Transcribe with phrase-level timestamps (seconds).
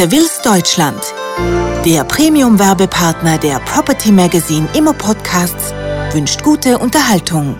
[0.00, 0.98] Seville's Deutschland.
[1.84, 5.74] Der Premium-Werbepartner der Property Magazine Immo Podcasts
[6.14, 7.54] wünscht gute Unterhaltung.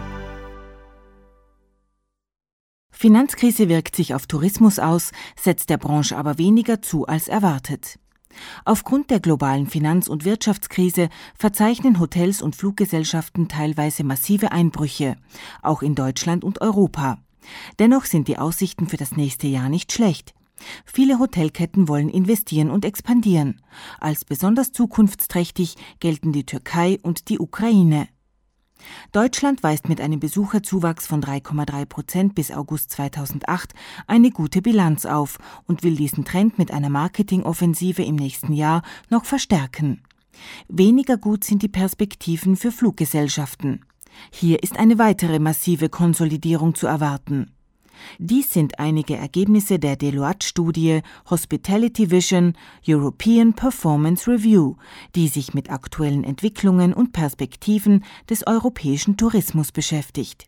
[2.91, 7.99] Finanzkrise wirkt sich auf Tourismus aus, setzt der Branche aber weniger zu als erwartet.
[8.65, 15.19] Aufgrund der globalen Finanz- und Wirtschaftskrise verzeichnen Hotels und Fluggesellschaften teilweise massive Einbrüche,
[15.61, 17.19] auch in Deutschland und Europa.
[17.79, 20.33] Dennoch sind die Aussichten für das nächste Jahr nicht schlecht.
[20.85, 23.61] Viele Hotelketten wollen investieren und expandieren.
[23.99, 28.09] Als besonders zukunftsträchtig gelten die Türkei und die Ukraine.
[29.13, 33.75] Deutschland weist mit einem Besucherzuwachs von 3,3 Prozent bis August 2008
[34.07, 39.25] eine gute Bilanz auf und will diesen Trend mit einer Marketingoffensive im nächsten Jahr noch
[39.25, 40.03] verstärken.
[40.69, 43.85] Weniger gut sind die Perspektiven für Fluggesellschaften.
[44.33, 47.53] Hier ist eine weitere massive Konsolidierung zu erwarten.
[48.19, 52.55] Dies sind einige Ergebnisse der Deloitte-Studie Hospitality Vision
[52.87, 54.77] European Performance Review,
[55.15, 60.47] die sich mit aktuellen Entwicklungen und Perspektiven des europäischen Tourismus beschäftigt.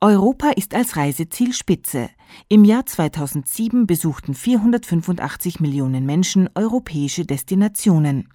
[0.00, 2.10] Europa ist als Reiseziel Spitze.
[2.48, 8.28] Im Jahr 2007 besuchten 485 Millionen Menschen europäische Destinationen.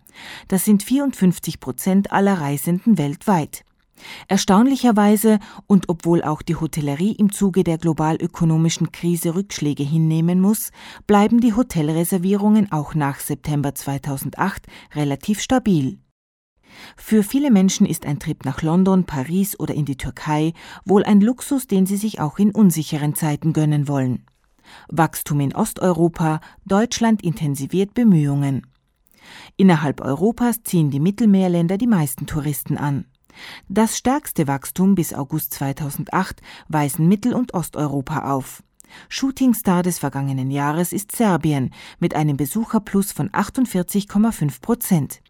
[0.48, 3.66] Das sind 54 Prozent aller Reisenden weltweit.
[4.28, 10.72] Erstaunlicherweise und obwohl auch die Hotellerie im Zuge der globalökonomischen Krise Rückschläge hinnehmen muss,
[11.08, 16.00] bleiben die Hotelreservierungen auch nach September 2008 relativ stabil.
[16.96, 20.54] Für viele Menschen ist ein Trip nach London, Paris oder in die Türkei
[20.86, 24.26] wohl ein Luxus, den sie sich auch in unsicheren Zeiten gönnen wollen.
[24.88, 28.68] Wachstum in Osteuropa, Deutschland intensiviert Bemühungen.
[29.58, 33.06] Innerhalb Europas ziehen die Mittelmeerländer die meisten Touristen an.
[33.68, 38.64] Das stärkste Wachstum bis August 2008 weisen Mittel- und Osteuropa auf.
[39.08, 45.22] Shootingstar des vergangenen Jahres ist Serbien mit einem Besucherplus von 48,5 Prozent.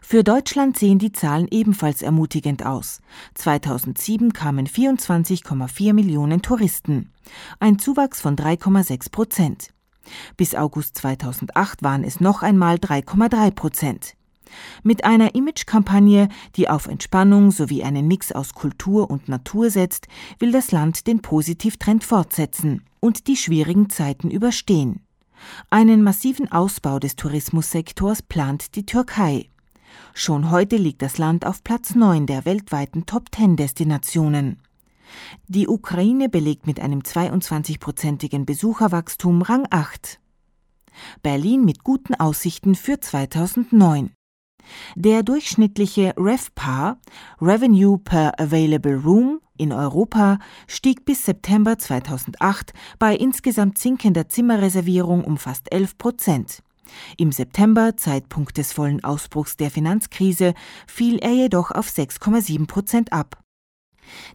[0.00, 3.00] Für Deutschland sehen die Zahlen ebenfalls ermutigend aus.
[3.34, 7.12] 2007 kamen 24,4 Millionen Touristen,
[7.60, 9.68] ein Zuwachs von 3,6 Prozent.
[10.36, 14.14] Bis August 2008 waren es noch einmal 3,3 Prozent.
[14.82, 20.52] Mit einer Imagekampagne, die auf Entspannung sowie einen Mix aus Kultur und Natur setzt, will
[20.52, 25.00] das Land den Positivtrend fortsetzen und die schwierigen Zeiten überstehen.
[25.70, 29.50] Einen massiven Ausbau des Tourismussektors plant die Türkei.
[30.12, 34.60] Schon heute liegt das Land auf Platz 9 der weltweiten Top-10-Destinationen.
[35.48, 40.18] Die Ukraine belegt mit einem 22-prozentigen Besucherwachstum Rang 8.
[41.22, 44.12] Berlin mit guten Aussichten für 2009.
[44.94, 46.98] Der durchschnittliche RevPAR,
[47.40, 55.38] Revenue per Available Room, in Europa stieg bis September 2008 bei insgesamt sinkender Zimmerreservierung um
[55.38, 56.62] fast 11 Prozent.
[57.16, 60.54] Im September, Zeitpunkt des vollen Ausbruchs der Finanzkrise,
[60.86, 63.40] fiel er jedoch auf 6,7 Prozent ab.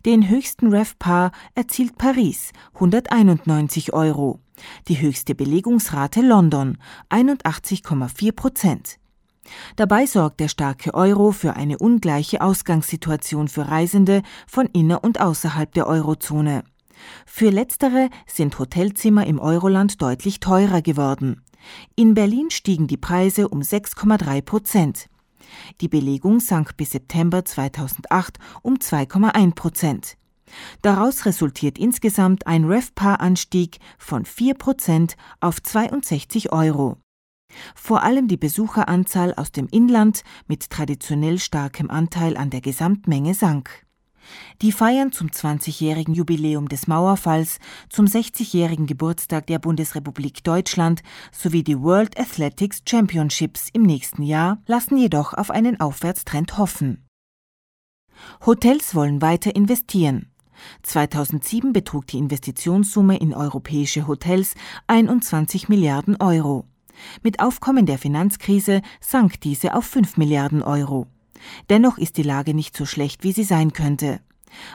[0.05, 4.39] Den höchsten RevPAR erzielt Paris, 191 Euro.
[4.87, 6.77] Die höchste Belegungsrate London,
[7.09, 8.99] 81,4 Prozent.
[9.75, 15.73] Dabei sorgt der starke Euro für eine ungleiche Ausgangssituation für Reisende von inner und außerhalb
[15.73, 16.63] der Eurozone.
[17.25, 21.41] Für letztere sind Hotelzimmer im Euroland deutlich teurer geworden.
[21.95, 25.09] In Berlin stiegen die Preise um 6,3 Prozent.
[25.81, 30.17] Die Belegung sank bis September 2008 um 2,1 Prozent.
[30.81, 36.97] Daraus resultiert insgesamt ein RevPAR-Anstieg von 4 Prozent auf 62 Euro.
[37.75, 43.85] Vor allem die Besucheranzahl aus dem Inland mit traditionell starkem Anteil an der Gesamtmenge sank.
[44.61, 47.59] Die Feiern zum 20-jährigen Jubiläum des Mauerfalls,
[47.89, 51.01] zum 60-jährigen Geburtstag der Bundesrepublik Deutschland
[51.31, 57.07] sowie die World Athletics Championships im nächsten Jahr lassen jedoch auf einen Aufwärtstrend hoffen.
[58.45, 60.31] Hotels wollen weiter investieren.
[60.83, 64.55] 2007 betrug die Investitionssumme in europäische Hotels
[64.87, 66.65] 21 Milliarden Euro.
[67.23, 71.07] Mit Aufkommen der Finanzkrise sank diese auf 5 Milliarden Euro.
[71.69, 74.19] Dennoch ist die Lage nicht so schlecht, wie sie sein könnte.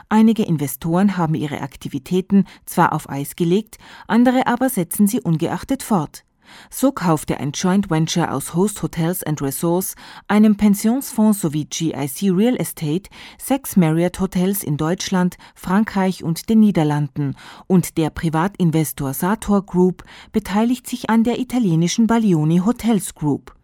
[0.09, 3.77] Einige Investoren haben ihre Aktivitäten zwar auf Eis gelegt,
[4.07, 6.23] andere aber setzen sie ungeachtet fort.
[6.69, 9.95] So kaufte ein Joint Venture aus Host Hotels and Resorts,
[10.27, 17.35] einem Pensionsfonds sowie GIC Real Estate sechs Marriott Hotels in Deutschland, Frankreich und den Niederlanden
[17.67, 23.55] und der Privatinvestor Sator Group beteiligt sich an der italienischen Baglioni Hotels Group.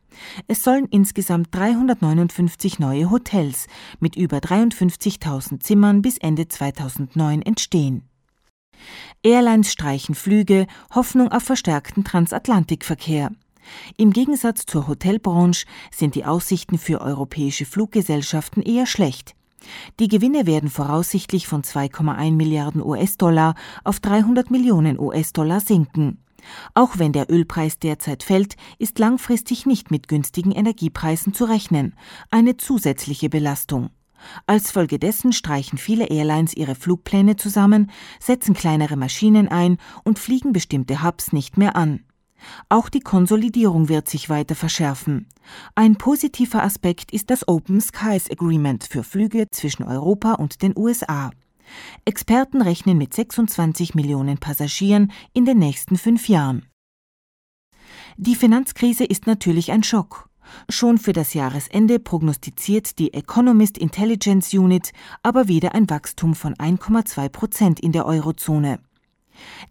[0.47, 3.67] Es sollen insgesamt 359 neue Hotels
[3.99, 8.10] mit über 53.000 Zimmern bis Ende 2009 entstehen.
[9.23, 13.31] Airlines streichen Flüge, Hoffnung auf verstärkten Transatlantikverkehr.
[13.97, 19.35] Im Gegensatz zur Hotelbranche sind die Aussichten für europäische Fluggesellschaften eher schlecht.
[19.99, 26.23] Die Gewinne werden voraussichtlich von 2,1 Milliarden US-Dollar auf 300 Millionen US-Dollar sinken.
[26.73, 31.93] Auch wenn der Ölpreis derzeit fällt, ist langfristig nicht mit günstigen Energiepreisen zu rechnen,
[32.31, 33.91] eine zusätzliche Belastung.
[34.47, 40.53] Als Folge dessen streichen viele Airlines ihre Flugpläne zusammen, setzen kleinere Maschinen ein und fliegen
[40.53, 42.03] bestimmte Hubs nicht mehr an.
[42.69, 45.27] Auch die Konsolidierung wird sich weiter verschärfen.
[45.75, 51.31] Ein positiver Aspekt ist das Open Skies Agreement für Flüge zwischen Europa und den USA.
[52.05, 56.65] Experten rechnen mit 26 Millionen Passagieren in den nächsten fünf Jahren.
[58.17, 60.30] Die Finanzkrise ist natürlich ein Schock.
[60.69, 64.91] Schon für das Jahresende prognostiziert die Economist Intelligence Unit
[65.23, 68.79] aber wieder ein Wachstum von 1,2 Prozent in der Eurozone.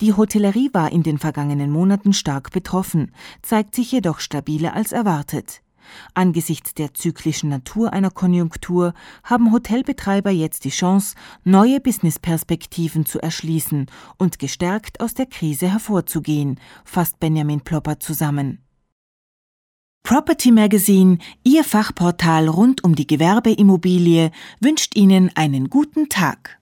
[0.01, 3.13] Die Hotellerie war in den vergangenen Monaten stark betroffen,
[3.43, 5.63] zeigt sich jedoch stabiler als erwartet.
[6.15, 8.95] Angesichts der zyklischen Natur einer Konjunktur
[9.25, 13.87] haben Hotelbetreiber jetzt die Chance, neue Businessperspektiven zu erschließen
[14.17, 18.63] und gestärkt aus der Krise hervorzugehen, fasst Benjamin Plopper zusammen.
[20.11, 26.59] Property Magazine, Ihr Fachportal rund um die Gewerbeimmobilie, wünscht Ihnen einen guten Tag.